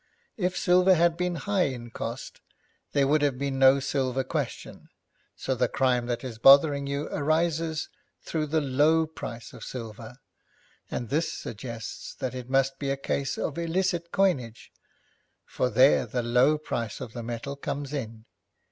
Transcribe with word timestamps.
If 0.35 0.57
silver 0.57 0.95
had 0.95 1.15
been 1.15 1.35
high 1.35 1.65
in 1.67 1.91
cost, 1.91 2.41
there 2.91 3.05
would 3.07 3.21
have 3.21 3.37
been 3.37 3.59
no 3.59 3.79
silver 3.79 4.23
question. 4.23 4.89
So 5.35 5.53
the 5.53 5.67
crime 5.67 6.07
that 6.07 6.23
is 6.23 6.39
bothering 6.39 6.87
you 6.87 7.07
arises 7.11 7.87
through 8.19 8.47
the 8.47 8.61
low 8.61 9.05
price 9.05 9.53
of 9.53 9.63
silver, 9.63 10.17
and 10.89 11.09
this 11.09 11.31
suggests 11.31 12.15
that 12.15 12.33
it 12.33 12.49
must 12.49 12.79
be 12.79 12.89
a 12.89 12.97
case 12.97 13.37
of 13.37 13.59
illicit 13.59 14.11
coinage, 14.11 14.71
for 15.45 15.69
there 15.69 16.07
the 16.07 16.23
low 16.23 16.57
price 16.57 16.99
of 16.99 17.13
the 17.13 17.21
metal 17.21 17.55
comes 17.55 17.93
in. 17.93 18.25